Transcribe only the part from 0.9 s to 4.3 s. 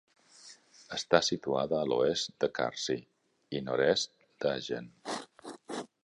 Està situada a l'oest de Carcí i nord-est